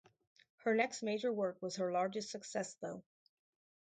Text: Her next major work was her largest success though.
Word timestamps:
Her 0.63 0.73
next 0.73 1.03
major 1.03 1.31
work 1.31 1.61
was 1.61 1.75
her 1.75 1.91
largest 1.91 2.31
success 2.31 2.73
though. 2.81 3.03